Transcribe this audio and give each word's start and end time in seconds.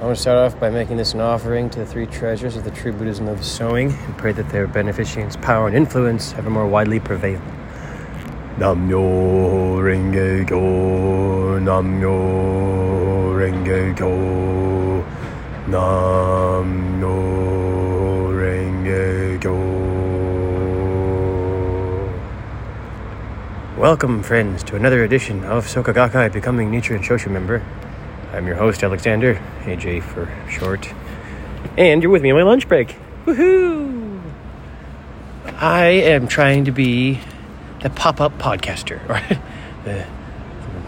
I 0.00 0.04
want 0.04 0.16
to 0.16 0.22
start 0.22 0.38
off 0.38 0.58
by 0.58 0.70
making 0.70 0.96
this 0.96 1.12
an 1.12 1.20
offering 1.20 1.68
to 1.68 1.80
the 1.80 1.84
three 1.84 2.06
treasures 2.06 2.56
of 2.56 2.64
the 2.64 2.70
true 2.70 2.90
Buddhism 2.90 3.28
of 3.28 3.44
sowing 3.44 3.92
and 3.92 4.16
pray 4.16 4.32
that 4.32 4.48
their 4.48 4.66
beneficence, 4.66 5.36
power, 5.36 5.66
and 5.66 5.76
influence 5.76 6.32
ever 6.36 6.48
more 6.48 6.66
widely 6.66 6.98
prevail. 6.98 7.38
Namyo 8.56 9.76
Renge 9.76 10.48
Kyo, 10.48 11.60
Namyo 11.60 12.16
Renge 13.36 13.94
Kyo, 13.94 15.04
Namyo 15.68 17.14
Renge 18.40 19.38
Kyo. 19.38 19.54
Welcome, 23.78 24.22
friends, 24.22 24.62
to 24.62 24.76
another 24.76 25.04
edition 25.04 25.44
of 25.44 25.66
Soka 25.66 25.92
Gakkai 25.92 26.32
Becoming 26.32 26.70
Nichiren 26.70 27.02
Shoshu 27.02 27.30
member. 27.30 27.62
I'm 28.32 28.46
your 28.46 28.54
host, 28.54 28.84
Alexander, 28.84 29.42
AJ 29.62 30.04
for 30.04 30.32
short. 30.48 30.92
And 31.76 32.00
you're 32.00 32.12
with 32.12 32.22
me 32.22 32.30
on 32.30 32.36
my 32.36 32.44
lunch 32.44 32.68
break. 32.68 32.96
Woohoo! 33.26 34.22
I 35.56 35.86
am 35.86 36.28
trying 36.28 36.64
to 36.66 36.70
be 36.70 37.18
the 37.82 37.90
pop 37.90 38.20
up 38.20 38.38
podcaster, 38.38 39.00
or 39.10 39.38
the 39.84 40.06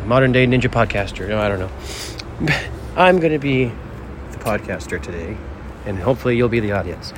modern 0.06 0.30
day 0.30 0.46
ninja 0.46 0.70
podcaster. 0.70 1.28
No, 1.28 1.40
I 1.40 1.48
don't 1.48 1.58
know. 1.58 2.56
I'm 2.96 3.18
going 3.18 3.32
to 3.32 3.40
be 3.40 3.64
the 3.64 4.38
podcaster 4.38 5.02
today, 5.02 5.36
and 5.84 5.98
hopefully 5.98 6.36
you'll 6.36 6.48
be 6.48 6.60
the 6.60 6.72
audience. 6.72 7.10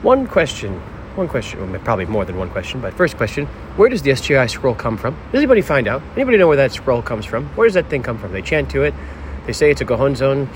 One 0.00 0.26
question, 0.26 0.80
one 1.16 1.28
question, 1.28 1.70
well, 1.70 1.80
probably 1.80 2.06
more 2.06 2.24
than 2.24 2.36
one 2.36 2.50
question, 2.50 2.80
but 2.80 2.92
first 2.94 3.16
question 3.16 3.46
where 3.76 3.88
does 3.88 4.02
the 4.02 4.10
SGI 4.10 4.50
scroll 4.50 4.74
come 4.74 4.96
from? 4.96 5.14
Does 5.32 5.38
anybody 5.38 5.62
find 5.62 5.88
out? 5.88 6.02
Anybody 6.14 6.36
know 6.36 6.48
where 6.48 6.56
that 6.56 6.72
scroll 6.72 7.02
comes 7.02 7.24
from? 7.24 7.46
Where 7.56 7.66
does 7.66 7.74
that 7.74 7.88
thing 7.88 8.02
come 8.02 8.18
from? 8.18 8.32
They 8.32 8.42
chant 8.42 8.70
to 8.70 8.82
it, 8.82 8.94
they 9.46 9.52
say 9.52 9.70
it's 9.70 9.80
a 9.80 9.84
Gohonzon. 9.84 10.48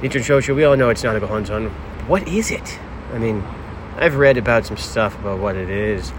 Nichiren 0.00 0.54
we 0.56 0.64
all 0.64 0.76
know 0.76 0.90
it's 0.90 1.04
not 1.04 1.16
a 1.16 1.20
Gohonzon. 1.20 1.70
What 2.08 2.26
is 2.28 2.50
it? 2.50 2.78
I 3.12 3.18
mean, 3.18 3.42
I've 3.96 4.16
read 4.16 4.36
about 4.36 4.66
some 4.66 4.76
stuff 4.76 5.18
about 5.20 5.38
what 5.38 5.56
it 5.56 5.70
is, 5.70 6.12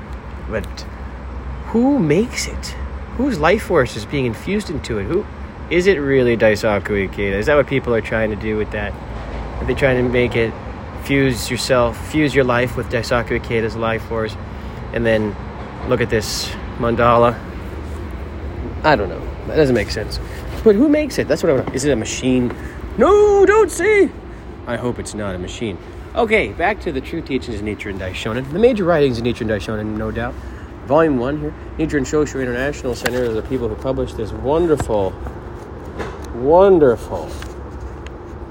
but 0.50 0.66
who 1.68 2.00
makes 2.00 2.48
it? 2.48 2.68
Whose 3.18 3.40
life 3.40 3.64
force 3.64 3.96
is 3.96 4.06
being 4.06 4.26
infused 4.26 4.70
into 4.70 4.98
it? 5.00 5.04
Who 5.06 5.26
is 5.70 5.88
it 5.88 5.98
really 5.98 6.38
Daisaku 6.38 7.10
Ikeda? 7.10 7.34
Is 7.34 7.48
that 7.48 7.56
what 7.56 7.68
people 7.68 7.94
are 7.94 8.02
trying 8.02 8.30
to 8.30 8.36
do 8.36 8.56
with 8.56 8.72
that? 8.72 8.94
Are 9.60 9.66
they 9.66 9.74
trying 9.74 9.98
to 9.98 10.10
make 10.10 10.36
it 10.36 10.54
fuse 11.06 11.52
yourself, 11.52 12.12
fuse 12.12 12.34
your 12.34 12.44
life 12.44 12.76
with 12.76 12.90
Daisaku 12.90 13.40
Ikeda's 13.40 13.76
life 13.76 14.04
force, 14.06 14.36
and 14.94 15.06
then 15.06 15.36
look 15.88 16.02
at 16.02 16.10
this 16.10 16.50
mandala. 16.78 17.40
I 18.84 18.96
don't 18.96 19.10
know. 19.10 19.22
That 19.48 19.56
doesn't 19.56 19.76
make 19.76 19.92
sense. 19.92 20.20
But 20.64 20.76
who 20.76 20.90
makes 20.90 21.20
it? 21.20 21.28
That's 21.28 21.44
what 21.44 21.52
I 21.52 21.56
want. 21.56 21.76
Is 21.76 21.86
it 21.86 21.92
a 21.92 21.96
machine? 21.96 22.56
No, 22.98 23.46
don't 23.46 23.70
say. 23.70 24.10
I 24.66 24.78
hope 24.78 24.98
it's 24.98 25.14
not 25.14 25.36
a 25.36 25.38
machine. 25.38 25.78
Okay, 26.16 26.54
back 26.54 26.80
to 26.82 26.92
the 26.92 27.02
true 27.02 27.22
teachings 27.22 27.60
of 27.60 27.62
Nichiren 27.62 28.00
Daishonin. 28.00 28.52
The 28.52 28.60
major 28.60 28.84
writings 28.84 29.20
of 29.20 29.26
Nichiren 29.26 29.48
Daishonin, 29.48 29.98
no 29.98 30.10
doubt. 30.12 30.34
Volume 30.86 31.18
1 31.18 31.40
here. 31.40 31.54
Nichiren 31.78 32.02
Shoshu 32.02 32.42
International 32.42 32.96
Center 32.96 33.26
are 33.26 33.34
the 33.34 33.42
people 33.44 33.68
who 33.68 33.76
published 33.76 34.18
this 34.18 34.32
wonderful, 34.32 35.14
wonderful 36.36 37.30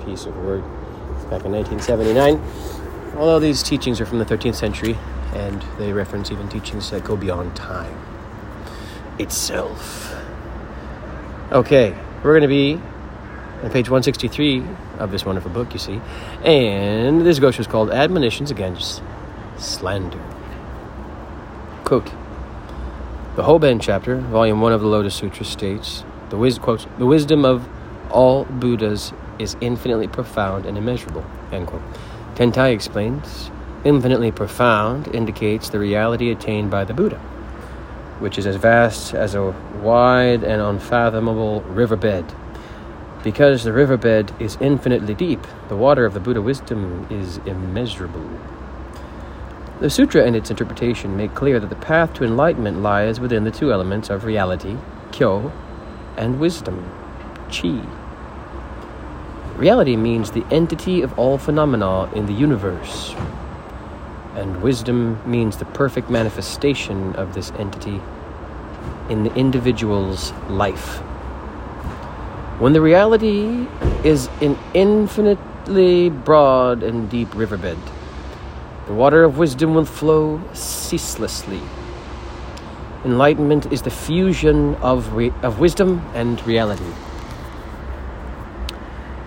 piece 0.04 0.26
of 0.26 0.36
work 0.44 0.62
back 1.24 1.44
in 1.44 1.52
1979. 1.52 2.40
Although 3.16 3.40
these 3.40 3.62
teachings 3.62 4.00
are 4.00 4.06
from 4.06 4.18
the 4.18 4.24
13th 4.24 4.56
century, 4.56 4.96
and 5.34 5.62
they 5.78 5.92
reference 5.92 6.30
even 6.30 6.48
teachings 6.48 6.90
that 6.90 7.04
go 7.04 7.16
beyond 7.16 7.54
time 7.56 7.96
itself. 9.18 10.14
Okay, 11.52 11.96
we're 12.22 12.32
going 12.32 12.42
to 12.42 12.48
be 12.48 12.74
on 13.62 13.70
page 13.70 13.88
163 13.88 14.64
of 14.98 15.10
this 15.10 15.24
wonderful 15.24 15.50
book, 15.50 15.72
you 15.72 15.78
see, 15.78 16.00
and 16.44 17.24
this 17.24 17.38
gosho 17.38 17.60
is 17.60 17.66
called 17.66 17.90
Admonitions 17.90 18.50
Against 18.50 19.02
Slander. 19.58 20.22
Quote 21.84 22.12
The 23.36 23.44
Hoben 23.44 23.80
chapter, 23.80 24.16
volume 24.16 24.60
1 24.60 24.72
of 24.72 24.80
the 24.80 24.86
Lotus 24.86 25.14
Sutra 25.14 25.44
states, 25.44 26.04
the, 26.30 26.36
wis- 26.36 26.58
quote, 26.58 26.86
the 26.98 27.06
wisdom 27.06 27.44
of 27.44 27.68
all 28.10 28.44
Buddhas 28.44 29.12
is 29.38 29.56
infinitely 29.60 30.08
profound 30.08 30.66
and 30.66 30.76
immeasurable. 30.78 31.24
End 31.52 31.66
quote. 31.66 31.82
T'ien-t'ai 32.34 32.72
explains 32.72 33.50
infinitely 33.84 34.30
profound 34.30 35.08
indicates 35.14 35.68
the 35.68 35.78
reality 35.78 36.30
attained 36.30 36.70
by 36.70 36.84
the 36.84 36.94
Buddha, 36.94 37.18
which 38.18 38.38
is 38.38 38.46
as 38.46 38.56
vast 38.56 39.14
as 39.14 39.34
a 39.34 39.50
wide 39.82 40.42
and 40.42 40.60
unfathomable 40.60 41.60
riverbed. 41.62 42.24
Because 43.22 43.64
the 43.64 43.72
riverbed 43.72 44.32
is 44.40 44.58
infinitely 44.60 45.14
deep, 45.14 45.46
the 45.68 45.76
water 45.76 46.04
of 46.04 46.14
the 46.14 46.20
Buddha 46.20 46.42
wisdom 46.42 47.06
is 47.10 47.38
immeasurable. 47.46 48.28
The 49.80 49.90
sutra 49.90 50.24
and 50.24 50.36
its 50.36 50.50
interpretation 50.50 51.16
make 51.16 51.34
clear 51.34 51.58
that 51.60 51.68
the 51.68 51.76
path 51.76 52.14
to 52.14 52.24
enlightenment 52.24 52.80
lies 52.80 53.20
within 53.20 53.44
the 53.44 53.50
two 53.50 53.72
elements 53.72 54.08
of 54.08 54.24
reality, 54.24 54.76
kyo, 55.12 55.52
and 56.16 56.38
wisdom, 56.38 56.90
chi. 57.50 57.82
Reality 59.56 59.94
means 59.94 60.32
the 60.32 60.44
entity 60.50 61.00
of 61.02 61.16
all 61.16 61.38
phenomena 61.38 62.10
in 62.12 62.26
the 62.26 62.32
universe, 62.32 63.14
and 64.34 64.60
wisdom 64.60 65.20
means 65.30 65.58
the 65.58 65.64
perfect 65.64 66.10
manifestation 66.10 67.14
of 67.14 67.34
this 67.34 67.52
entity 67.52 68.00
in 69.08 69.22
the 69.22 69.32
individual's 69.34 70.32
life. 70.48 70.96
When 72.58 72.72
the 72.72 72.80
reality 72.80 73.68
is 74.02 74.28
an 74.40 74.58
infinitely 74.74 76.10
broad 76.10 76.82
and 76.82 77.08
deep 77.08 77.32
riverbed, 77.32 77.78
the 78.86 78.92
water 78.92 79.22
of 79.22 79.38
wisdom 79.38 79.72
will 79.74 79.84
flow 79.84 80.40
ceaselessly. 80.52 81.60
Enlightenment 83.04 83.72
is 83.72 83.82
the 83.82 83.90
fusion 83.90 84.74
of, 84.76 85.14
re- 85.14 85.32
of 85.42 85.60
wisdom 85.60 86.04
and 86.12 86.44
reality. 86.44 86.92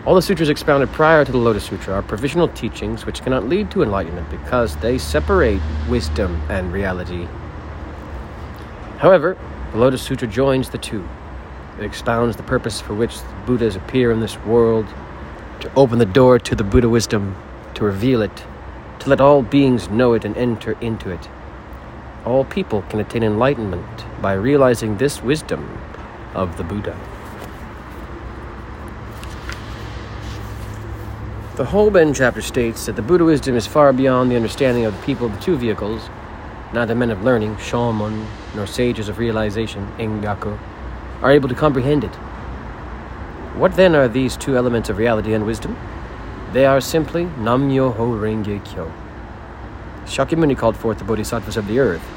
All 0.07 0.15
the 0.15 0.21
sutras 0.21 0.47
expounded 0.47 0.89
prior 0.93 1.25
to 1.25 1.31
the 1.33 1.37
Lotus 1.37 1.65
Sutra 1.65 1.95
are 1.95 2.01
provisional 2.01 2.47
teachings 2.47 3.05
which 3.05 3.21
cannot 3.21 3.49
lead 3.49 3.69
to 3.71 3.83
enlightenment 3.83 4.29
because 4.29 4.77
they 4.77 4.97
separate 4.97 5.59
wisdom 5.89 6.41
and 6.47 6.71
reality. 6.71 7.27
However, 8.99 9.37
the 9.73 9.77
Lotus 9.77 10.01
Sutra 10.01 10.25
joins 10.25 10.69
the 10.69 10.77
two. 10.77 11.05
It 11.77 11.83
expounds 11.83 12.37
the 12.37 12.43
purpose 12.43 12.79
for 12.79 12.93
which 12.93 13.17
Buddhas 13.45 13.75
appear 13.75 14.09
in 14.13 14.21
this 14.21 14.39
world 14.43 14.87
to 15.59 15.69
open 15.75 15.99
the 15.99 16.05
door 16.05 16.39
to 16.39 16.55
the 16.55 16.63
Buddha 16.63 16.87
wisdom, 16.87 17.35
to 17.73 17.83
reveal 17.83 18.21
it, 18.21 18.45
to 18.99 19.09
let 19.09 19.19
all 19.19 19.41
beings 19.41 19.89
know 19.89 20.13
it 20.13 20.23
and 20.23 20.37
enter 20.37 20.77
into 20.79 21.09
it. 21.09 21.27
All 22.23 22.45
people 22.45 22.83
can 22.83 23.01
attain 23.01 23.23
enlightenment 23.23 24.05
by 24.21 24.31
realizing 24.35 24.95
this 24.95 25.21
wisdom 25.21 25.77
of 26.33 26.55
the 26.55 26.63
Buddha. 26.63 26.97
The 31.57 31.65
Hoben 31.65 32.13
chapter 32.13 32.43
states 32.43 32.85
that 32.85 32.95
the 32.95 33.01
Buddha 33.01 33.25
wisdom 33.25 33.55
is 33.55 33.65
far 33.65 33.91
beyond 33.91 34.29
the 34.29 34.35
understanding 34.35 34.85
of 34.85 34.95
the 34.95 35.03
people 35.03 35.25
of 35.25 35.33
the 35.33 35.39
two 35.39 35.57
vehicles, 35.57 36.07
neither 36.71 36.93
men 36.93 37.09
of 37.09 37.23
learning, 37.23 37.55
Shomon, 37.55 38.27
nor 38.53 38.67
sages 38.67 39.09
of 39.09 39.17
realization, 39.17 39.91
Engaku, 39.97 40.55
are 41.23 41.31
able 41.31 41.49
to 41.49 41.55
comprehend 41.55 42.03
it. 42.03 42.13
What 43.55 43.75
then 43.75 43.95
are 43.95 44.07
these 44.07 44.37
two 44.37 44.55
elements 44.55 44.89
of 44.89 44.99
reality 44.99 45.33
and 45.33 45.47
wisdom? 45.47 45.75
They 46.53 46.67
are 46.67 46.79
simply 46.79 47.25
Nam 47.39 47.67
Myoho 47.67 47.95
Renge 47.95 48.63
Kyo. 48.63 48.93
Shakyamuni 50.05 50.55
called 50.55 50.77
forth 50.77 50.99
the 50.99 51.05
bodhisattvas 51.05 51.57
of 51.57 51.65
the 51.65 51.79
earth, 51.79 52.07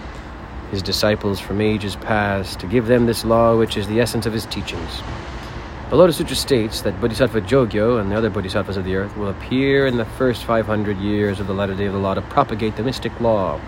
his 0.70 0.82
disciples 0.82 1.40
from 1.40 1.62
ages 1.62 1.96
past, 1.96 2.60
to 2.60 2.66
give 2.66 2.88
them 2.88 3.06
this 3.06 3.24
law 3.24 3.56
which 3.56 3.78
is 3.78 3.88
the 3.88 4.00
essence 4.02 4.26
of 4.26 4.34
his 4.34 4.44
teachings. 4.44 5.00
The 5.90 5.96
Lotus 5.96 6.18
Sutra 6.18 6.36
states 6.36 6.82
that 6.82 7.00
Bodhisattva 7.00 7.40
Jogyo 7.40 8.00
and 8.00 8.12
the 8.12 8.16
other 8.16 8.30
bodhisattvas 8.30 8.76
of 8.76 8.84
the 8.84 8.94
earth 8.94 9.16
will 9.16 9.26
appear 9.26 9.88
in 9.88 9.96
the 9.96 10.04
first 10.04 10.44
500 10.44 10.96
years 10.98 11.40
of 11.40 11.48
the 11.48 11.52
latter 11.52 11.74
day 11.74 11.86
of 11.86 11.92
the 11.92 11.98
law 11.98 12.14
to 12.14 12.22
propagate 12.22 12.76
the 12.76 12.84
mystic 12.84 13.20
law, 13.20 13.60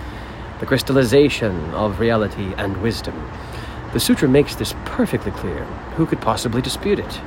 the 0.60 0.66
crystallization 0.66 1.52
of 1.74 1.98
reality 1.98 2.54
and 2.58 2.80
wisdom. 2.80 3.28
The 3.92 3.98
sutra 3.98 4.28
makes 4.28 4.54
this 4.54 4.72
perfectly 4.84 5.32
clear. 5.32 5.64
Who 5.96 6.06
could 6.06 6.20
possibly 6.20 6.62
dispute 6.62 7.00
it? 7.00 7.20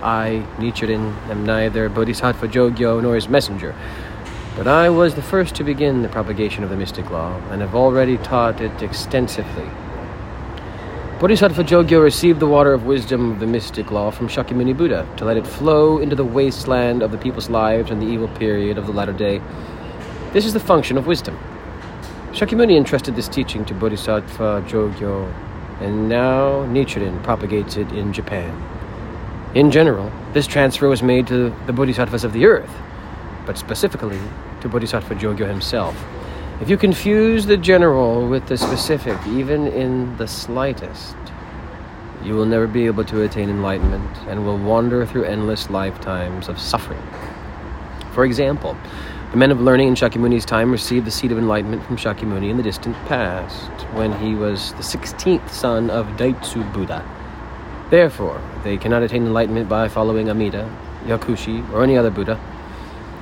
I, 0.00 0.46
Nichiren, 0.58 1.16
am 1.28 1.44
neither 1.44 1.88
Bodhisattva 1.88 2.46
Jogyo 2.46 3.02
nor 3.02 3.16
his 3.16 3.28
messenger, 3.28 3.74
but 4.54 4.68
I 4.68 4.90
was 4.90 5.16
the 5.16 5.22
first 5.22 5.56
to 5.56 5.64
begin 5.64 6.02
the 6.02 6.08
propagation 6.08 6.62
of 6.62 6.70
the 6.70 6.76
mystic 6.76 7.10
law 7.10 7.36
and 7.50 7.62
have 7.62 7.74
already 7.74 8.16
taught 8.18 8.60
it 8.60 8.80
extensively. 8.80 9.68
Bodhisattva 11.18 11.64
Jogyo 11.64 12.02
received 12.02 12.40
the 12.40 12.46
water 12.46 12.74
of 12.74 12.84
wisdom 12.84 13.32
of 13.32 13.40
the 13.40 13.46
mystic 13.46 13.90
law 13.90 14.10
from 14.10 14.28
Shakyamuni 14.28 14.76
Buddha 14.76 15.08
to 15.16 15.24
let 15.24 15.38
it 15.38 15.46
flow 15.46 15.98
into 15.98 16.14
the 16.14 16.26
wasteland 16.26 17.02
of 17.02 17.10
the 17.10 17.16
people's 17.16 17.48
lives 17.48 17.90
in 17.90 18.00
the 18.00 18.06
evil 18.06 18.28
period 18.28 18.76
of 18.76 18.84
the 18.84 18.92
latter 18.92 19.14
day. 19.14 19.40
This 20.34 20.44
is 20.44 20.52
the 20.52 20.60
function 20.60 20.98
of 20.98 21.06
wisdom. 21.06 21.38
Shakyamuni 22.32 22.76
entrusted 22.76 23.16
this 23.16 23.28
teaching 23.28 23.64
to 23.64 23.72
Bodhisattva 23.72 24.66
Jogyo, 24.68 25.32
and 25.80 26.06
now 26.06 26.66
Nichiren 26.66 27.22
propagates 27.22 27.78
it 27.78 27.90
in 27.92 28.12
Japan. 28.12 28.54
In 29.54 29.70
general, 29.70 30.12
this 30.34 30.46
transfer 30.46 30.86
was 30.86 31.02
made 31.02 31.26
to 31.28 31.48
the 31.64 31.72
bodhisattvas 31.72 32.24
of 32.24 32.34
the 32.34 32.44
earth, 32.44 32.76
but 33.46 33.56
specifically 33.56 34.20
to 34.60 34.68
Bodhisattva 34.68 35.14
Jogyo 35.14 35.48
himself. 35.48 35.96
If 36.58 36.70
you 36.70 36.78
confuse 36.78 37.44
the 37.44 37.58
general 37.58 38.26
with 38.26 38.46
the 38.46 38.56
specific, 38.56 39.18
even 39.26 39.66
in 39.66 40.16
the 40.16 40.26
slightest, 40.26 41.14
you 42.24 42.34
will 42.34 42.46
never 42.46 42.66
be 42.66 42.86
able 42.86 43.04
to 43.04 43.22
attain 43.22 43.50
enlightenment 43.50 44.16
and 44.26 44.46
will 44.46 44.56
wander 44.56 45.04
through 45.04 45.24
endless 45.24 45.68
lifetimes 45.68 46.48
of 46.48 46.58
suffering. 46.58 47.02
For 48.12 48.24
example, 48.24 48.74
the 49.32 49.36
men 49.36 49.50
of 49.50 49.60
learning 49.60 49.88
in 49.88 49.94
Shakyamuni's 49.94 50.46
time 50.46 50.72
received 50.72 51.06
the 51.06 51.10
seed 51.10 51.30
of 51.30 51.36
enlightenment 51.36 51.84
from 51.84 51.98
Shakyamuni 51.98 52.48
in 52.48 52.56
the 52.56 52.62
distant 52.62 52.96
past, 53.04 53.70
when 53.94 54.18
he 54.18 54.34
was 54.34 54.72
the 54.72 54.82
16th 54.82 55.50
son 55.50 55.90
of 55.90 56.06
Daitsu 56.16 56.72
Buddha. 56.72 57.06
Therefore, 57.90 58.40
they 58.64 58.78
cannot 58.78 59.02
attain 59.02 59.26
enlightenment 59.26 59.68
by 59.68 59.88
following 59.88 60.30
Amida, 60.30 60.74
Yakushi, 61.04 61.70
or 61.70 61.82
any 61.82 61.98
other 61.98 62.10
Buddha. 62.10 62.40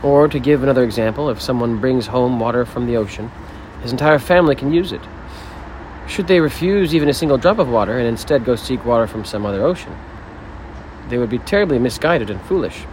Or, 0.05 0.29
to 0.29 0.39
give 0.39 0.63
another 0.63 0.85
example, 0.85 1.31
if 1.31 1.41
someone 1.41 1.79
brings 1.79 2.07
home 2.07 2.39
water 2.39 2.67
from 2.67 2.87
the 2.87 2.99
ocean, 2.99 3.31
his 3.83 3.91
entire 3.91 4.19
family 4.19 4.55
can 4.55 4.71
use 4.71 4.93
it. 4.93 5.01
Should 6.07 6.29
they 6.29 6.41
refuse 6.41 6.95
even 6.95 7.09
a 7.09 7.15
single 7.15 7.39
drop 7.39 7.59
of 7.59 7.71
water 7.71 7.99
and 7.99 8.07
instead 8.07 8.45
go 8.45 8.55
seek 8.55 8.85
water 8.85 9.07
from 9.07 9.25
some 9.25 9.47
other 9.47 9.63
ocean, 9.63 9.97
they 11.09 11.17
would 11.17 11.31
be 11.31 11.39
terribly 11.39 11.79
misguided 11.79 12.29
and 12.29 12.41
foolish. 12.43 12.85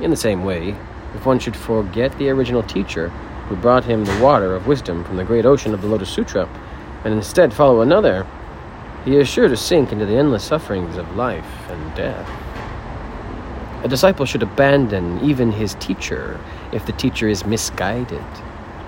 In 0.00 0.10
the 0.10 0.16
same 0.16 0.44
way, 0.44 0.76
if 1.16 1.26
one 1.26 1.40
should 1.40 1.56
forget 1.56 2.16
the 2.16 2.30
original 2.30 2.62
teacher 2.62 3.08
who 3.48 3.56
brought 3.56 3.84
him 3.84 4.04
the 4.04 4.20
water 4.20 4.54
of 4.54 4.68
wisdom 4.68 5.02
from 5.02 5.16
the 5.16 5.24
great 5.24 5.46
ocean 5.46 5.74
of 5.74 5.82
the 5.82 5.88
Lotus 5.88 6.10
Sutra, 6.10 6.48
and 7.04 7.12
instead 7.12 7.52
follow 7.52 7.80
another, 7.80 8.24
he 9.04 9.16
is 9.16 9.28
sure 9.28 9.48
to 9.48 9.56
sink 9.56 9.90
into 9.90 10.06
the 10.06 10.16
endless 10.16 10.44
sufferings 10.44 10.96
of 10.96 11.16
life 11.16 11.68
and 11.70 11.94
death. 11.96 12.45
A 13.86 13.88
disciple 13.88 14.26
should 14.26 14.42
abandon 14.42 15.20
even 15.20 15.52
his 15.52 15.74
teacher 15.74 16.40
if 16.72 16.84
the 16.86 16.92
teacher 16.92 17.28
is 17.28 17.46
misguided. 17.46 18.20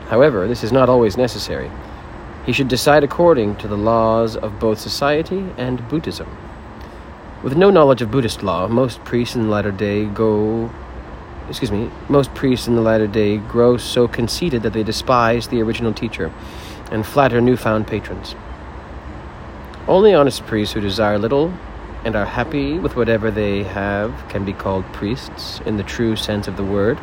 However, 0.08 0.48
this 0.48 0.64
is 0.64 0.72
not 0.72 0.88
always 0.88 1.16
necessary. 1.16 1.70
He 2.44 2.52
should 2.52 2.66
decide 2.66 3.04
according 3.04 3.54
to 3.58 3.68
the 3.68 3.76
laws 3.76 4.36
of 4.36 4.58
both 4.58 4.80
society 4.80 5.54
and 5.56 5.88
Buddhism. 5.88 6.36
With 7.44 7.56
no 7.56 7.70
knowledge 7.70 8.02
of 8.02 8.10
Buddhist 8.10 8.42
law, 8.42 8.66
most 8.66 9.04
priests 9.04 9.36
in 9.36 9.42
the 9.42 9.48
latter 9.48 9.70
day 9.70 10.04
go 10.04 10.68
excuse 11.48 11.70
me, 11.70 11.92
most 12.08 12.34
priests 12.34 12.66
in 12.66 12.74
the 12.74 12.82
latter 12.82 13.06
day 13.06 13.36
grow 13.36 13.76
so 13.76 14.08
conceited 14.08 14.64
that 14.64 14.72
they 14.72 14.82
despise 14.82 15.46
the 15.46 15.62
original 15.62 15.94
teacher 15.94 16.32
and 16.90 17.06
flatter 17.06 17.40
newfound 17.40 17.86
patrons. 17.86 18.34
Only 19.86 20.12
honest 20.12 20.44
priests 20.46 20.74
who 20.74 20.80
desire 20.80 21.20
little 21.20 21.54
and 22.04 22.14
are 22.14 22.24
happy 22.24 22.78
with 22.78 22.96
whatever 22.96 23.30
they 23.30 23.62
have 23.62 24.12
can 24.28 24.44
be 24.44 24.52
called 24.52 24.84
priests 24.92 25.60
in 25.66 25.76
the 25.76 25.82
true 25.82 26.16
sense 26.16 26.48
of 26.48 26.56
the 26.56 26.64
word. 26.64 26.98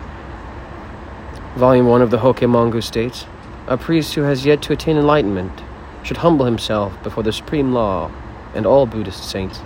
Volume 1.55 1.87
1 1.87 2.01
of 2.01 2.11
the 2.11 2.17
Hokke 2.17 2.83
states 2.83 3.25
A 3.67 3.77
priest 3.77 4.13
who 4.15 4.21
has 4.21 4.45
yet 4.45 4.61
to 4.63 4.73
attain 4.73 4.97
enlightenment 4.97 5.61
should 6.03 6.17
humble 6.17 6.45
himself 6.45 7.01
before 7.03 7.23
the 7.23 7.33
supreme 7.33 7.73
law 7.73 8.11
and 8.53 8.65
all 8.65 8.85
Buddhist 8.85 9.29
saints. 9.29 9.61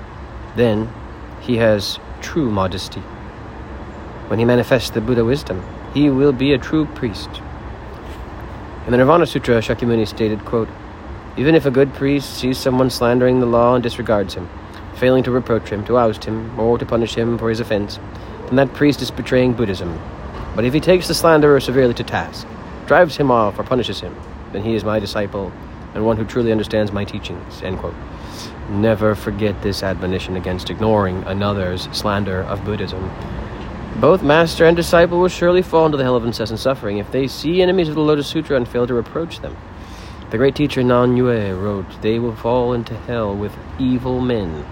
Then 0.55 0.91
he 1.41 1.57
has 1.57 1.99
true 2.21 2.49
modesty. 2.49 3.01
When 4.27 4.39
he 4.39 4.45
manifests 4.45 4.89
the 4.89 5.01
Buddha 5.01 5.25
wisdom, 5.25 5.63
he 5.93 6.09
will 6.09 6.33
be 6.33 6.53
a 6.53 6.57
true 6.57 6.85
priest. 6.85 7.29
In 8.85 8.91
the 8.91 8.97
Nirvana 8.97 9.25
Sutra, 9.25 9.59
Shakyamuni 9.59 10.07
stated, 10.07 10.45
quote, 10.45 10.69
even 11.37 11.55
if 11.55 11.65
a 11.65 11.71
good 11.71 11.93
priest 11.93 12.35
sees 12.35 12.57
someone 12.57 12.89
slandering 12.89 13.39
the 13.39 13.45
law 13.45 13.75
and 13.75 13.83
disregards 13.83 14.33
him, 14.33 14.49
failing 14.99 15.23
to 15.23 15.31
reproach 15.31 15.69
him, 15.69 15.83
to 15.85 15.97
oust 15.97 16.25
him, 16.25 16.59
or 16.59 16.77
to 16.77 16.85
punish 16.85 17.15
him 17.15 17.37
for 17.37 17.49
his 17.49 17.59
offense, 17.59 17.99
then 18.45 18.57
that 18.57 18.73
priest 18.73 19.01
is 19.01 19.09
betraying 19.09 19.53
Buddhism. 19.53 19.99
But 20.55 20.65
if 20.65 20.73
he 20.73 20.79
takes 20.79 21.07
the 21.07 21.15
slanderer 21.15 21.59
severely 21.59 21.93
to 21.95 22.03
task, 22.03 22.45
drives 22.85 23.17
him 23.17 23.31
off, 23.31 23.57
or 23.57 23.63
punishes 23.63 24.01
him, 24.01 24.15
then 24.51 24.63
he 24.63 24.75
is 24.75 24.83
my 24.83 24.99
disciple 24.99 25.51
and 25.93 26.05
one 26.05 26.17
who 26.17 26.25
truly 26.25 26.51
understands 26.51 26.91
my 26.91 27.03
teachings. 27.03 27.61
Never 28.69 29.15
forget 29.15 29.61
this 29.63 29.81
admonition 29.81 30.35
against 30.35 30.69
ignoring 30.69 31.23
another's 31.23 31.89
slander 31.91 32.41
of 32.41 32.63
Buddhism. 32.63 33.09
Both 33.99 34.21
master 34.21 34.65
and 34.65 34.77
disciple 34.77 35.19
will 35.19 35.27
surely 35.27 35.63
fall 35.63 35.87
into 35.87 35.97
the 35.97 36.03
hell 36.03 36.15
of 36.15 36.25
incessant 36.25 36.59
suffering 36.59 36.99
if 36.99 37.11
they 37.11 37.27
see 37.27 37.61
enemies 37.61 37.89
of 37.89 37.95
the 37.95 38.01
Lotus 38.01 38.27
Sutra 38.27 38.55
and 38.55 38.67
fail 38.67 38.85
to 38.85 38.93
reproach 38.93 39.39
them. 39.39 39.57
The 40.29 40.37
great 40.37 40.55
teacher 40.55 40.83
Nan 40.83 41.17
Yue 41.17 41.55
wrote, 41.55 42.01
They 42.01 42.19
will 42.19 42.35
fall 42.35 42.73
into 42.73 42.95
hell 42.95 43.35
with 43.35 43.51
evil 43.79 44.21
men. 44.21 44.65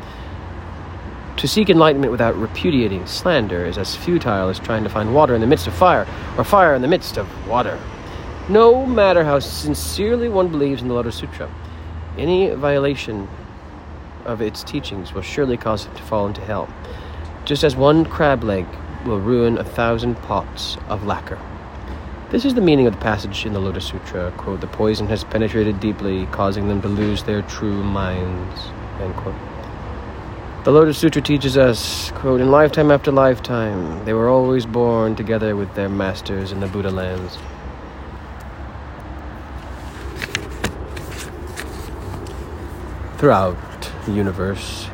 To 1.38 1.48
seek 1.48 1.70
enlightenment 1.70 2.12
without 2.12 2.36
repudiating 2.36 3.06
slander 3.06 3.64
is 3.64 3.78
as 3.78 3.96
futile 3.96 4.50
as 4.50 4.58
trying 4.58 4.84
to 4.84 4.90
find 4.90 5.14
water 5.14 5.36
in 5.36 5.42
the 5.42 5.46
midst 5.46 5.68
of 5.68 5.76
fire, 5.76 6.08
or 6.36 6.44
fire 6.44 6.74
in 6.74 6.82
the 6.82 6.88
midst 6.88 7.16
of 7.16 7.48
water. 7.48 7.80
No 8.50 8.88
matter 8.88 9.24
how 9.24 9.38
sincerely 9.38 10.30
one 10.30 10.48
believes 10.48 10.82
in 10.82 10.88
the 10.88 10.96
Lotus 10.96 11.18
Sutra, 11.18 11.54
any 12.18 12.50
violation 12.56 13.28
of 14.26 14.42
its 14.42 14.64
teachings 14.64 15.14
will 15.14 15.22
surely 15.22 15.58
cause 15.58 15.86
him 15.86 15.96
to 15.96 16.02
fall 16.02 16.26
into 16.26 16.42
hell, 16.42 16.68
just 17.46 17.64
as 17.64 17.76
one 17.76 18.04
crab 18.04 18.44
leg 18.44 18.66
will 19.06 19.20
ruin 19.20 19.60
a 19.60 19.64
thousand 19.64 20.16
pots 20.24 20.78
of 20.90 21.06
lacquer. 21.06 21.40
This 22.32 22.46
is 22.46 22.56
the 22.56 22.62
meaning 22.62 22.88
of 22.88 22.94
the 22.94 23.00
passage 23.00 23.46
in 23.46 23.54
the 23.54 23.60
Lotus 23.60 23.86
Sutra, 23.86 24.34
quote, 24.38 24.60
the 24.60 24.68
poison 24.68 25.06
has 25.08 25.24
penetrated 25.24 25.80
deeply, 25.80 26.26
causing 26.32 26.68
them 26.68 26.82
to 26.82 26.88
lose 26.88 27.22
their 27.24 27.44
true 27.44 27.84
minds, 27.84 28.72
end 29.00 29.16
quote. 29.18 29.36
The 30.64 30.74
Lotus 30.74 30.98
Sutra 30.98 31.22
teaches 31.22 31.58
us, 31.58 32.12
quote, 32.12 32.42
in 32.42 32.52
lifetime 32.52 32.92
after 32.92 33.10
lifetime, 33.10 34.04
they 34.04 34.12
were 34.12 34.28
always 34.28 34.66
born 34.66 35.16
together 35.16 35.56
with 35.56 35.74
their 35.76 35.88
masters 35.88 36.52
in 36.52 36.60
the 36.60 36.68
Buddha 36.68 36.92
lands. 36.92 37.38
Throughout 43.18 43.58
the 44.06 44.12
universe, 44.12 44.90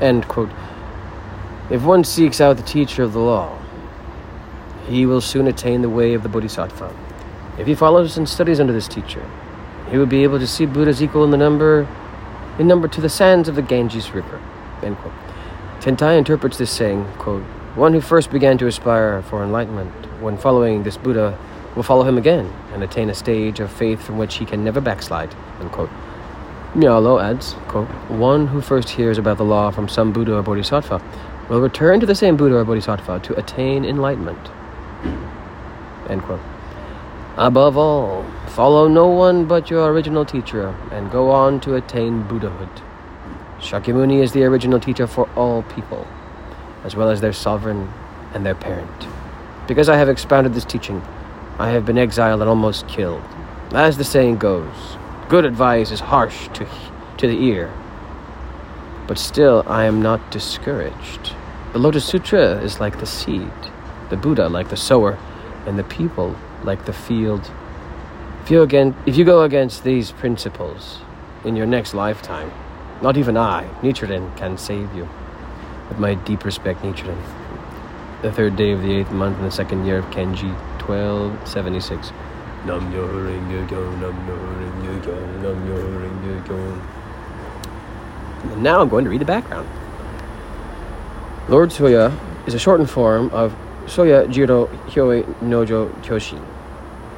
end 0.00 0.26
quote. 0.28 0.50
If 1.70 1.82
one 1.82 2.02
seeks 2.02 2.40
out 2.40 2.56
the 2.56 2.62
teacher 2.62 3.02
of 3.02 3.12
the 3.12 3.20
law, 3.20 3.58
he 4.86 5.06
will 5.06 5.20
soon 5.20 5.46
attain 5.46 5.82
the 5.82 5.90
way 5.90 6.14
of 6.14 6.22
the 6.22 6.28
Bodhisattva. 6.28 6.94
If 7.58 7.66
he 7.66 7.74
follows 7.74 8.16
and 8.16 8.28
studies 8.28 8.60
under 8.60 8.72
this 8.72 8.88
teacher, 8.88 9.24
he 9.90 9.98
will 9.98 10.06
be 10.06 10.22
able 10.22 10.38
to 10.38 10.46
see 10.46 10.66
Buddhas 10.66 11.02
equal 11.02 11.24
in 11.24 11.30
the 11.30 11.36
number 11.36 11.86
in 12.58 12.66
number 12.66 12.88
to 12.88 13.00
the 13.00 13.08
sands 13.08 13.48
of 13.48 13.54
the 13.54 13.62
Ganges 13.62 14.10
River. 14.12 14.40
End 14.82 14.96
quote. 14.98 15.14
T'ien-t'ai 15.80 16.16
interprets 16.16 16.58
this 16.58 16.70
saying, 16.70 17.04
quote, 17.18 17.42
One 17.74 17.92
who 17.92 18.00
first 18.00 18.30
began 18.30 18.56
to 18.58 18.66
aspire 18.66 19.22
for 19.22 19.42
enlightenment, 19.42 19.92
when 20.20 20.38
following 20.38 20.82
this 20.82 20.96
Buddha, 20.96 21.38
will 21.74 21.82
follow 21.82 22.04
him 22.04 22.16
again 22.16 22.52
and 22.72 22.82
attain 22.82 23.10
a 23.10 23.14
stage 23.14 23.60
of 23.60 23.72
faith 23.72 24.02
from 24.02 24.16
which 24.16 24.36
he 24.36 24.46
can 24.46 24.64
never 24.64 24.80
backslide. 24.80 25.34
End 25.60 25.72
quote. 25.72 25.90
Miao-lo 26.74 27.18
adds, 27.18 27.54
quote, 27.68 27.88
One 28.08 28.46
who 28.46 28.60
first 28.60 28.90
hears 28.90 29.18
about 29.18 29.38
the 29.38 29.44
law 29.44 29.70
from 29.70 29.88
some 29.88 30.12
Buddha 30.12 30.36
or 30.36 30.42
Bodhisattva 30.42 31.02
will 31.48 31.60
return 31.60 32.00
to 32.00 32.06
the 32.06 32.14
same 32.14 32.36
Buddha 32.36 32.56
or 32.56 32.64
Bodhisattva 32.64 33.20
to 33.20 33.36
attain 33.36 33.84
enlightenment. 33.84 34.50
End 36.08 36.22
quote. 36.22 36.40
Above 37.36 37.76
all, 37.76 38.24
follow 38.54 38.88
no 38.88 39.06
one 39.06 39.44
but 39.46 39.70
your 39.70 39.90
original 39.90 40.24
teacher 40.24 40.68
and 40.90 41.10
go 41.10 41.30
on 41.30 41.60
to 41.60 41.74
attain 41.74 42.22
Buddhahood. 42.22 42.82
Shakyamuni 43.58 44.22
is 44.22 44.32
the 44.32 44.44
original 44.44 44.80
teacher 44.80 45.06
for 45.06 45.28
all 45.36 45.62
people, 45.62 46.06
as 46.84 46.96
well 46.96 47.10
as 47.10 47.20
their 47.20 47.32
sovereign 47.32 47.92
and 48.32 48.46
their 48.46 48.54
parent. 48.54 49.06
Because 49.66 49.88
I 49.88 49.96
have 49.96 50.08
expounded 50.08 50.54
this 50.54 50.64
teaching, 50.64 51.02
I 51.58 51.70
have 51.70 51.84
been 51.84 51.98
exiled 51.98 52.40
and 52.40 52.48
almost 52.48 52.88
killed. 52.88 53.22
As 53.72 53.96
the 53.96 54.04
saying 54.04 54.38
goes, 54.38 54.96
good 55.28 55.44
advice 55.44 55.90
is 55.90 56.00
harsh 56.00 56.48
to, 56.54 56.66
to 57.18 57.26
the 57.26 57.44
ear. 57.44 57.72
But 59.06 59.18
still, 59.18 59.64
I 59.66 59.84
am 59.84 60.00
not 60.00 60.30
discouraged. 60.30 61.34
The 61.72 61.78
Lotus 61.78 62.04
Sutra 62.04 62.60
is 62.62 62.80
like 62.80 63.00
the 63.00 63.06
seed 63.06 63.50
the 64.10 64.16
Buddha 64.16 64.48
like 64.48 64.68
the 64.68 64.76
sower, 64.76 65.18
and 65.66 65.78
the 65.78 65.84
people 65.84 66.36
like 66.62 66.84
the 66.84 66.92
field. 66.92 67.50
If 68.44 68.50
you, 68.50 68.60
again, 68.60 68.94
if 69.06 69.16
you 69.16 69.24
go 69.24 69.42
against 69.42 69.84
these 69.84 70.12
principles 70.12 70.98
in 71.46 71.56
your 71.56 71.64
next 71.64 71.94
lifetime, 71.94 72.52
not 73.00 73.16
even 73.16 73.38
I, 73.38 73.64
Nichiren, 73.80 74.36
can 74.36 74.58
save 74.58 74.94
you. 74.94 75.08
With 75.88 75.98
my 75.98 76.12
deep 76.12 76.44
respect, 76.44 76.82
Nichiren. 76.82 77.16
The 78.20 78.30
third 78.30 78.56
day 78.56 78.72
of 78.72 78.82
the 78.82 78.96
eighth 78.96 79.10
month 79.10 79.38
in 79.38 79.44
the 79.44 79.50
second 79.50 79.86
year 79.86 79.96
of 79.96 80.04
Kenji, 80.10 80.52
1276. 80.86 82.12
Nam 82.66 82.92
yo 82.92 83.06
nam 83.06 83.50
yo 83.50 83.66
go, 83.66 83.90
nam 83.90 85.66
yo 85.66 85.76
ringa 85.76 86.46
go. 86.46 86.56
And 88.52 88.62
now 88.62 88.82
I'm 88.82 88.90
going 88.90 89.04
to 89.04 89.10
read 89.10 89.22
the 89.22 89.24
background. 89.24 89.66
Lord 91.48 91.70
Soya 91.70 92.14
is 92.46 92.52
a 92.52 92.58
shortened 92.58 92.90
form 92.90 93.30
of 93.30 93.56
Soya 93.86 94.30
Jiro 94.30 94.66
Hyoi 94.88 95.24
Nojo 95.40 95.90
Kyoshi, 96.02 96.38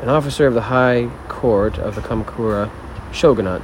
an 0.02 0.10
officer 0.10 0.46
of 0.46 0.54
the 0.54 0.62
High 0.62 1.10
Court 1.28 1.78
of 1.78 1.94
the 1.94 2.02
Kamakura 2.02 2.70
Shogunate, 3.12 3.62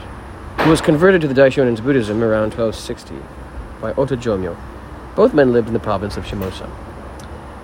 who 0.61 0.71
was 0.71 0.81
converted 0.81 1.21
to 1.21 1.29
the 1.29 1.35
Daishonin's 1.35 1.81
Buddhism 1.81 2.23
around 2.23 2.55
1260 2.55 3.15
by 3.81 3.93
Ota 3.93 4.17
Otojomyo. 4.17 4.57
Both 5.15 5.35
men 5.35 5.53
lived 5.53 5.69
in 5.69 5.75
the 5.75 5.81
province 5.81 6.17
of 6.17 6.25
Shimosa. 6.25 6.65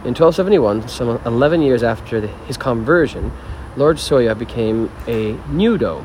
In 0.05 0.15
1271, 0.15 0.87
some 0.89 1.21
11 1.25 1.63
years 1.63 1.83
after 1.83 2.21
the, 2.21 2.29
his 2.29 2.59
conversion, 2.59 3.33
Lord 3.77 3.97
Soya 3.97 4.39
became 4.39 4.91
a 5.07 5.33
Nyudo, 5.49 6.05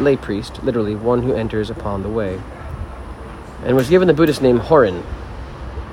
lay 0.00 0.16
priest, 0.16 0.62
literally 0.64 0.96
one 0.96 1.22
who 1.22 1.32
enters 1.32 1.70
upon 1.70 2.02
the 2.02 2.08
way, 2.08 2.40
and 3.64 3.76
was 3.76 3.88
given 3.88 4.08
the 4.08 4.14
Buddhist 4.14 4.42
name 4.42 4.58
Horin, 4.58 5.04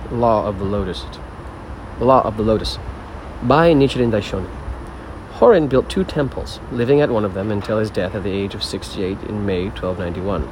Law 0.10 0.48
of 0.48 0.58
the 0.58 0.66
Lotus, 0.66 1.06
Law 2.00 2.22
of 2.24 2.38
the 2.38 2.44
Lotus, 2.44 2.80
by 3.44 3.72
Nichiren 3.74 4.12
Daishonin. 4.12 4.57
Horin 5.38 5.68
built 5.68 5.88
two 5.88 6.04
temples, 6.04 6.60
living 6.72 7.00
at 7.00 7.12
one 7.12 7.24
of 7.24 7.36
them 7.36 7.52
until 7.52 7.78
his 7.78 7.92
death 7.92 8.16
at 8.16 8.24
the 8.24 8.32
age 8.32 8.56
of 8.56 8.64
68 8.64 9.22
in 9.30 9.46
May 9.46 9.66
1291. 9.66 10.50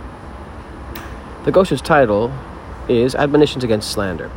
The 1.44 1.52
Gosho's 1.52 1.82
title 1.82 2.32
is 2.88 3.16
Admonitions 3.16 3.64
Against 3.64 3.90
Slander. 3.90 4.30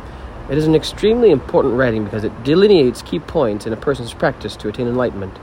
It 0.49 0.57
is 0.57 0.65
an 0.65 0.73
extremely 0.73 1.29
important 1.29 1.75
writing 1.75 2.03
because 2.03 2.23
it 2.23 2.43
delineates 2.43 3.03
key 3.03 3.19
points 3.19 3.67
in 3.67 3.73
a 3.73 3.77
person's 3.77 4.11
practice 4.15 4.55
to 4.55 4.69
attain 4.69 4.87
enlightenment. 4.87 5.37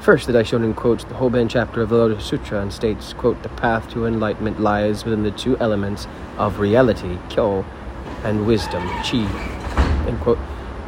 First, 0.00 0.26
the 0.26 0.32
Daishonin 0.32 0.74
quotes 0.74 1.04
the 1.04 1.14
Hoben 1.14 1.48
chapter 1.48 1.80
of 1.80 1.90
the 1.90 1.96
Lotus 1.96 2.24
Sutra 2.24 2.60
and 2.60 2.72
states, 2.72 3.12
quote, 3.12 3.40
The 3.44 3.50
path 3.50 3.88
to 3.92 4.06
enlightenment 4.06 4.58
lies 4.58 5.04
within 5.04 5.22
the 5.22 5.30
two 5.30 5.56
elements 5.58 6.08
of 6.36 6.58
reality, 6.58 7.18
kyo, 7.28 7.64
and 8.24 8.44
wisdom, 8.44 8.82
chi, 9.04 9.24
end 10.08 10.18
quote, 10.20 10.40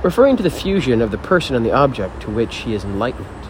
referring 0.02 0.36
to 0.38 0.42
the 0.42 0.50
fusion 0.50 1.00
of 1.00 1.12
the 1.12 1.18
person 1.18 1.54
and 1.54 1.64
the 1.64 1.70
object 1.70 2.20
to 2.22 2.32
which 2.32 2.56
he 2.56 2.74
is 2.74 2.82
enlightened. 2.82 3.49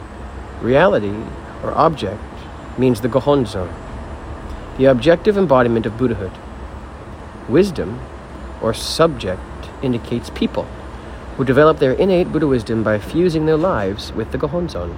Reality, 0.61 1.15
or 1.63 1.73
object, 1.73 2.21
means 2.79 3.01
the 3.01 3.09
Gohonzon, 3.09 3.73
the 4.77 4.85
objective 4.87 5.37
embodiment 5.37 5.87
of 5.87 5.97
Buddhahood. 5.97 6.33
Wisdom, 7.49 8.01
or 8.63 8.75
subject, 8.75 9.41
indicates 9.83 10.31
people 10.31 10.67
who 11.37 11.45
develop 11.45 11.79
their 11.79 11.93
innate 11.93 12.31
Buddha 12.31 12.47
wisdom 12.47 12.83
by 12.83 12.99
fusing 12.99 13.47
their 13.47 13.57
lives 13.57 14.13
with 14.13 14.31
the 14.33 14.39
Gohonzon. 14.39 14.95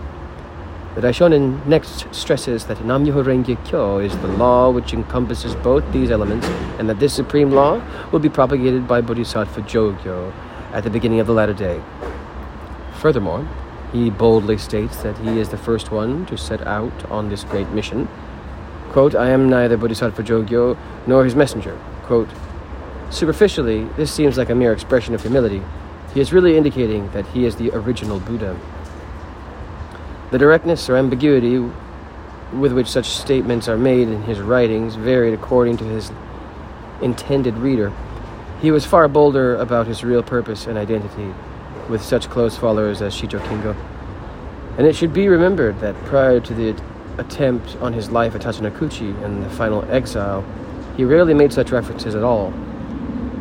The 0.97 1.01
Daishonin 1.01 1.65
next 1.65 2.13
stresses 2.13 2.67
that 2.67 2.85
Nam-myoho 2.85 3.25
Renge 3.25 3.57
Kyo 3.65 3.99
is 3.99 4.17
the 4.19 4.29
law 4.29 4.71
which 4.71 4.93
encompasses 4.93 5.55
both 5.55 5.91
these 5.93 6.11
elements, 6.11 6.47
and 6.79 6.89
that 6.89 6.99
this 6.99 7.15
supreme 7.15 7.53
law 7.53 7.81
will 8.11 8.19
be 8.19 8.29
propagated 8.29 8.89
by 8.89 9.01
Bodhisattva 9.01 9.63
Jogyo 9.63 10.33
at 10.73 10.83
the 10.83 10.91
beginning 10.91 11.21
of 11.21 11.27
the 11.27 11.33
latter 11.33 11.55
day. 11.55 11.81
Furthermore, 12.95 13.49
he 13.93 14.09
boldly 14.09 14.57
states 14.57 15.03
that 15.03 15.19
he 15.19 15.39
is 15.39 15.51
the 15.51 15.59
first 15.59 15.91
one 15.91 16.25
to 16.27 16.37
set 16.39 16.67
out 16.67 17.11
on 17.11 17.29
this 17.29 17.45
great 17.45 17.69
mission. 17.71 18.09
Quote, 18.91 19.15
I 19.15 19.31
am 19.31 19.51
neither 19.51 19.77
Bodhisattva 19.77 20.23
Jogyo 20.23 20.77
nor 21.07 21.25
his 21.25 21.35
messenger. 21.35 21.79
Quote, 22.05 22.29
Superficially, 23.11 23.85
this 23.97 24.11
seems 24.11 24.39
like 24.39 24.49
a 24.49 24.55
mere 24.55 24.73
expression 24.73 25.15
of 25.15 25.21
humility. 25.21 25.63
He 26.15 26.21
is 26.21 26.33
really 26.33 26.57
indicating 26.57 27.11
that 27.13 27.27
he 27.29 27.45
is 27.45 27.57
the 27.57 27.71
original 27.73 28.19
Buddha. 28.19 28.59
The 30.31 30.39
directness 30.39 30.89
or 30.89 30.97
ambiguity 30.97 31.59
with 32.55 32.73
which 32.73 32.89
such 32.89 33.07
statements 33.07 33.69
are 33.69 33.77
made 33.77 34.09
in 34.09 34.23
his 34.23 34.41
writings 34.41 34.95
varied 34.95 35.35
according 35.35 35.77
to 35.79 35.85
his 35.85 36.11
intended 37.03 37.57
reader. 37.59 37.93
He 38.63 38.71
was 38.71 38.87
far 38.87 39.09
bolder 39.09 39.57
about 39.57 39.87
his 39.87 40.03
real 40.03 40.23
purpose 40.23 40.67
and 40.67 40.79
identity 40.79 41.35
with 41.89 42.03
such 42.03 42.29
close 42.29 42.57
followers 42.57 43.03
as 43.03 43.15
Shijo 43.15 43.47
Kingo. 43.49 43.75
And 44.79 44.87
it 44.87 44.97
should 44.97 45.13
be 45.13 45.29
remembered 45.29 45.81
that 45.81 45.95
prior 46.05 46.41
to 46.41 46.55
the 46.55 46.75
attempt 47.19 47.77
on 47.81 47.93
his 47.93 48.11
life 48.11 48.35
at 48.35 48.43
Tachinokuchi 48.43 49.23
and 49.25 49.43
the 49.45 49.51
final 49.51 49.85
exile, 49.91 50.45
he 50.97 51.05
rarely 51.05 51.35
made 51.35 51.53
such 51.53 51.71
references 51.71 52.15
at 52.15 52.23
all. 52.23 52.53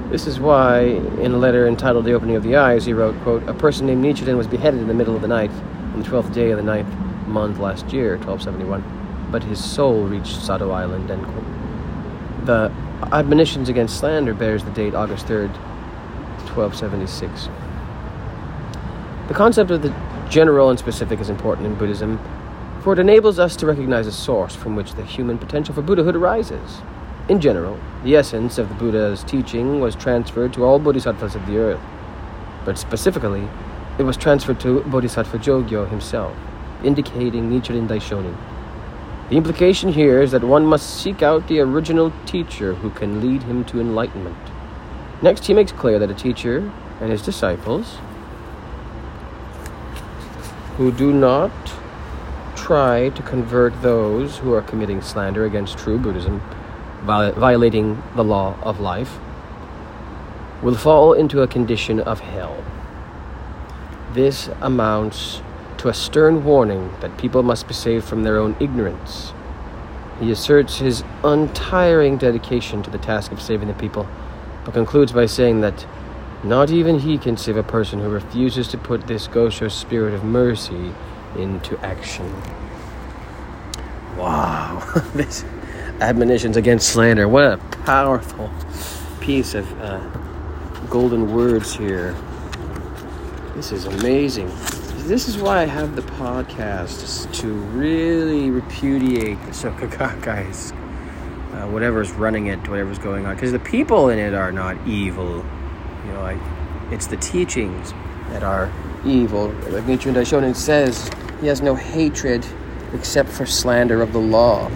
This 0.09 0.27
is 0.27 0.39
why, 0.39 0.81
in 0.81 1.31
a 1.31 1.37
letter 1.37 1.67
entitled 1.67 2.03
The 2.03 2.11
Opening 2.11 2.35
of 2.35 2.43
the 2.43 2.57
Eyes, 2.57 2.85
he 2.85 2.91
wrote, 2.91 3.17
quote, 3.21 3.47
A 3.47 3.53
person 3.53 3.87
named 3.87 4.03
Nichiren 4.03 4.35
was 4.35 4.47
beheaded 4.47 4.81
in 4.81 4.87
the 4.87 4.93
middle 4.93 5.15
of 5.15 5.21
the 5.21 5.27
night 5.27 5.51
on 5.93 6.01
the 6.01 6.05
twelfth 6.05 6.33
day 6.33 6.51
of 6.51 6.57
the 6.57 6.63
ninth 6.63 6.93
month 7.27 7.59
last 7.59 7.93
year, 7.93 8.17
1271, 8.17 9.29
but 9.31 9.43
his 9.43 9.63
soul 9.63 10.03
reached 10.03 10.41
Sado 10.41 10.71
Island, 10.71 11.09
end 11.09 11.23
quote. 11.23 12.45
The 12.45 12.71
admonitions 13.13 13.69
against 13.69 13.99
slander 13.99 14.33
bears 14.33 14.65
the 14.65 14.71
date 14.71 14.95
August 14.95 15.27
3rd, 15.27 15.51
1276. 16.55 17.47
The 19.31 19.37
concept 19.37 19.71
of 19.71 19.81
the 19.81 19.95
general 20.29 20.71
and 20.71 20.77
specific 20.77 21.21
is 21.21 21.29
important 21.29 21.65
in 21.65 21.75
Buddhism, 21.75 22.19
for 22.81 22.91
it 22.91 22.99
enables 22.99 23.39
us 23.39 23.55
to 23.55 23.65
recognize 23.65 24.05
a 24.05 24.11
source 24.11 24.57
from 24.57 24.75
which 24.75 24.95
the 24.95 25.05
human 25.05 25.37
potential 25.37 25.73
for 25.73 25.81
Buddhahood 25.81 26.17
arises. 26.17 26.81
In 27.29 27.39
general, 27.39 27.79
the 28.03 28.17
essence 28.17 28.57
of 28.57 28.67
the 28.67 28.75
Buddha's 28.75 29.23
teaching 29.23 29.79
was 29.79 29.95
transferred 29.95 30.51
to 30.51 30.65
all 30.65 30.79
bodhisattvas 30.79 31.35
of 31.35 31.45
the 31.45 31.59
earth, 31.59 31.79
but 32.65 32.77
specifically, 32.77 33.47
it 33.97 34.03
was 34.03 34.17
transferred 34.17 34.59
to 34.59 34.81
Bodhisattva 34.81 35.37
Jogyo 35.37 35.89
himself, 35.89 36.35
indicating 36.83 37.49
Nichiren 37.49 37.87
Daishonin. 37.87 38.35
The 39.29 39.37
implication 39.37 39.93
here 39.93 40.21
is 40.21 40.31
that 40.31 40.43
one 40.43 40.65
must 40.65 41.01
seek 41.01 41.21
out 41.21 41.47
the 41.47 41.61
original 41.61 42.11
teacher 42.25 42.73
who 42.73 42.89
can 42.89 43.21
lead 43.21 43.43
him 43.43 43.63
to 43.63 43.79
enlightenment. 43.79 44.51
Next, 45.21 45.45
he 45.45 45.53
makes 45.53 45.71
clear 45.71 45.99
that 45.99 46.11
a 46.11 46.13
teacher 46.13 46.69
and 46.99 47.09
his 47.09 47.21
disciples 47.21 47.95
who 50.77 50.91
do 50.91 51.11
not 51.11 51.51
try 52.55 53.09
to 53.09 53.21
convert 53.23 53.81
those 53.81 54.37
who 54.37 54.53
are 54.53 54.61
committing 54.61 55.01
slander 55.01 55.45
against 55.45 55.77
true 55.77 55.97
Buddhism 55.97 56.41
violating 57.03 58.01
the 58.15 58.23
law 58.23 58.57
of 58.61 58.79
life, 58.79 59.17
will 60.61 60.75
fall 60.75 61.13
into 61.13 61.41
a 61.41 61.47
condition 61.47 61.99
of 61.99 62.19
hell. 62.19 62.63
This 64.13 64.49
amounts 64.61 65.41
to 65.77 65.89
a 65.89 65.93
stern 65.93 66.43
warning 66.43 66.91
that 67.01 67.17
people 67.17 67.41
must 67.41 67.67
be 67.67 67.73
saved 67.73 68.05
from 68.05 68.23
their 68.23 68.37
own 68.37 68.55
ignorance. 68.59 69.33
He 70.19 70.31
asserts 70.31 70.77
his 70.77 71.03
untiring 71.23 72.17
dedication 72.17 72.83
to 72.83 72.91
the 72.91 72.99
task 72.99 73.31
of 73.31 73.41
saving 73.41 73.67
the 73.67 73.73
people, 73.73 74.07
but 74.63 74.75
concludes 74.75 75.11
by 75.11 75.25
saying 75.25 75.61
that 75.61 75.87
not 76.43 76.71
even 76.71 76.99
he 76.99 77.17
can 77.17 77.37
save 77.37 77.57
a 77.57 77.63
person 77.63 77.99
who 77.99 78.09
refuses 78.09 78.67
to 78.69 78.77
put 78.77 79.07
this 79.07 79.27
Gosho 79.27 79.69
spirit 79.69 80.13
of 80.13 80.23
mercy 80.23 80.93
into 81.37 81.77
action. 81.79 82.31
Wow, 84.17 84.79
this 85.13 85.43
admonitions 85.99 86.57
against 86.57 86.89
slander. 86.89 87.27
What 87.27 87.43
a 87.43 87.57
powerful 87.85 88.49
piece 89.19 89.53
of 89.53 89.71
uh, 89.81 89.99
golden 90.89 91.33
words 91.33 91.75
here. 91.75 92.15
This 93.55 93.71
is 93.71 93.85
amazing. 93.85 94.47
This 95.07 95.27
is 95.27 95.37
why 95.37 95.61
I 95.61 95.65
have 95.65 95.95
the 95.95 96.01
podcast 96.01 97.31
to 97.41 97.47
really 97.47 98.49
repudiate 98.49 99.39
the 99.43 99.51
Soka 99.51 99.89
Gakkai's, 99.89 100.71
uh, 101.53 101.67
whatever's 101.67 102.11
running 102.11 102.47
it, 102.47 102.67
whatever's 102.67 102.99
going 102.99 103.25
on, 103.25 103.35
because 103.35 103.51
the 103.51 103.59
people 103.59 104.09
in 104.09 104.19
it 104.19 104.33
are 104.33 104.51
not 104.51 104.75
evil. 104.87 105.45
You 106.05 106.13
know, 106.13 106.21
I, 106.21 106.87
it's 106.91 107.07
the 107.07 107.17
teachings 107.17 107.93
that 108.29 108.43
are 108.43 108.71
evil. 109.05 109.47
Like 109.47 109.83
Nichiren 109.83 110.13
Daishonin 110.13 110.55
says, 110.55 111.09
he 111.39 111.47
has 111.47 111.61
no 111.61 111.75
hatred 111.75 112.45
except 112.93 113.29
for 113.29 113.45
slander 113.45 114.01
of 114.01 114.13
the 114.13 114.19
law. 114.19 114.67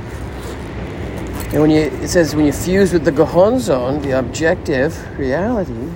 And 1.51 1.61
when 1.61 1.69
you, 1.69 1.81
it 1.81 2.09
says 2.09 2.35
when 2.35 2.45
you 2.45 2.51
fuse 2.51 2.91
with 2.91 3.05
the 3.05 3.11
Gohonzon, 3.11 4.01
the 4.01 4.17
objective 4.17 4.97
reality, 5.17 5.89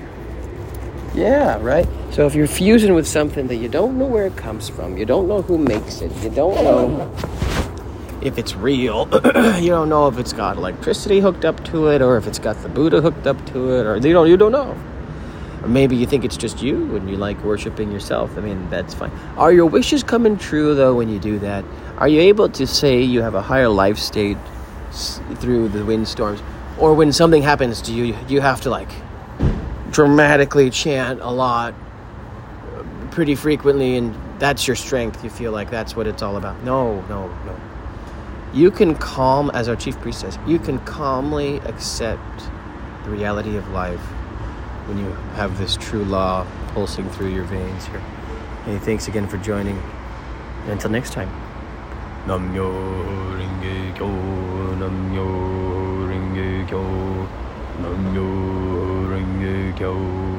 yeah, 1.13 1.59
right? 1.61 1.87
So 2.11 2.25
if 2.27 2.35
you're 2.35 2.47
fusing 2.47 2.93
with 2.93 3.07
something 3.07 3.47
that 3.47 3.55
you 3.57 3.67
don't 3.67 3.97
know 3.97 4.05
where 4.05 4.25
it 4.25 4.37
comes 4.37 4.69
from, 4.69 4.97
you 4.97 5.05
don't 5.05 5.27
know 5.27 5.41
who 5.41 5.57
makes 5.57 6.01
it, 6.01 6.11
you 6.23 6.29
don't 6.29 6.55
know 6.63 7.11
if 8.21 8.37
it's 8.37 8.55
real, 8.55 9.07
you 9.59 9.69
don't 9.69 9.89
know 9.89 10.07
if 10.07 10.17
it's 10.17 10.33
got 10.33 10.57
electricity 10.57 11.19
hooked 11.19 11.45
up 11.45 11.63
to 11.65 11.87
it, 11.87 12.01
or 12.01 12.17
if 12.17 12.27
it's 12.27 12.39
got 12.39 12.61
the 12.61 12.69
Buddha 12.69 13.01
hooked 13.01 13.27
up 13.27 13.43
to 13.47 13.73
it, 13.73 13.85
or 13.85 13.97
you 13.97 14.13
don't, 14.13 14.29
you 14.29 14.37
don't 14.37 14.51
know. 14.51 14.77
Or 15.61 15.67
maybe 15.67 15.95
you 15.95 16.05
think 16.05 16.23
it's 16.23 16.37
just 16.37 16.61
you 16.61 16.95
and 16.95 17.09
you 17.09 17.17
like 17.17 17.43
worshiping 17.43 17.91
yourself. 17.91 18.37
I 18.37 18.41
mean, 18.41 18.69
that's 18.69 18.93
fine. 18.93 19.11
Are 19.37 19.51
your 19.51 19.65
wishes 19.65 20.03
coming 20.03 20.37
true 20.37 20.73
though 20.73 20.95
when 20.95 21.09
you 21.09 21.19
do 21.19 21.39
that? 21.39 21.65
Are 21.97 22.07
you 22.07 22.21
able 22.21 22.47
to 22.49 22.65
say 22.65 23.01
you 23.01 23.21
have 23.21 23.35
a 23.35 23.41
higher 23.41 23.67
life 23.69 23.97
state 23.97 24.37
through 25.35 25.69
the 25.69 25.85
windstorms, 25.85 26.41
or 26.77 26.93
when 26.93 27.11
something 27.11 27.43
happens 27.43 27.81
to 27.83 27.93
you, 27.93 28.15
you 28.27 28.41
have 28.41 28.61
to 28.61 28.69
like 28.69 28.89
dramatically 29.91 30.69
chant 30.69 31.19
a 31.21 31.29
lot, 31.29 31.73
pretty 33.11 33.35
frequently, 33.35 33.97
and 33.97 34.15
that's 34.39 34.65
your 34.65 34.75
strength. 34.75 35.23
You 35.23 35.29
feel 35.29 35.51
like 35.51 35.69
that's 35.69 35.95
what 35.95 36.07
it's 36.07 36.21
all 36.21 36.37
about. 36.37 36.63
No, 36.63 37.01
no, 37.01 37.27
no. 37.27 37.59
You 38.53 38.71
can 38.71 38.95
calm, 38.95 39.51
as 39.51 39.67
our 39.67 39.75
chief 39.75 39.99
priest 39.99 40.21
says, 40.21 40.39
you 40.47 40.57
can 40.57 40.79
calmly 40.79 41.57
accept 41.65 42.43
the 43.03 43.11
reality 43.11 43.57
of 43.57 43.67
life 43.69 44.01
when 44.89 44.97
you 44.97 45.11
have 45.37 45.59
this 45.59 45.77
true 45.77 46.03
law 46.03 46.45
pulsing 46.73 47.07
through 47.11 47.29
your 47.29 47.43
veins 47.43 47.85
here. 47.85 47.99
Hey, 48.65 48.79
thanks 48.79 49.07
again 49.07 49.27
for 49.27 49.37
joining. 49.37 49.77
And 50.63 50.71
until 50.71 50.89
next 50.89 51.13
time. 51.13 51.29
Namyo 52.25 52.69
Renge 53.37 53.95
Kyo, 53.95 54.09
Namyo 54.81 55.29
Renge 56.09 56.67
Kyo, 56.67 56.83
Renge 59.13 59.77
Kyo. 59.77 60.38